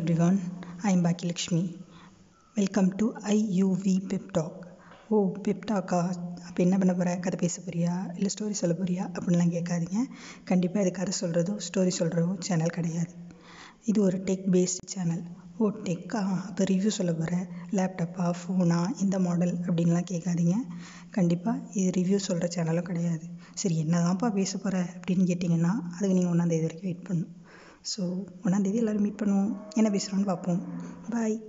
[0.00, 0.36] everyone,
[0.84, 1.62] I am Bhakilakshmi.
[2.56, 4.56] Welcome to IUV pep talk
[5.10, 5.98] ஓ பெப்டாக்கா
[6.46, 7.94] அப்போ என்ன பண்ண போகிற கதை பேச போறியா?
[8.16, 9.04] இல்லை ஸ்டோரி சொல்ல போறியா?
[9.16, 10.00] அப்படின்லாம் கேட்காதீங்க.
[10.44, 13.12] கண்டிப்பாக இது கதை சொல்கிறதோ ஸ்டோரி சொல்கிறதோ சேனல் கிடையாது.
[13.86, 15.22] இது ஒரு டெக் பேஸ்டு சேனல்
[15.58, 17.34] ஓ டெக்கா அப்போ ரிவ்யூ சொல்ல போகிற
[17.78, 20.56] லேப்டாப்பா ஃபோனா இந்த மாடல் அப்படின்லாம் கேட்காதீங்க.
[21.10, 23.26] கண்டிப்பாக இது ரிவ்யூ சொல்கிற சேனலும் கிடையாது.
[23.54, 27.36] சரி என்னதான்ப்பா பேச போகிற அப்படின்னு கேட்டிங்கன்னா அதுக்கு நீங்கள் ஒன்றாந்தேதி வரைக்கும் வெயிட் பண்ணணும்.
[27.82, 29.52] ஸோ ஒன்றாந்தேதி எல்லோரும் மீட் பண்ணுவோம்.
[29.74, 30.62] என்ன பேசுகிறோன்னு பார்ப்போம்.
[31.10, 31.42] பாய்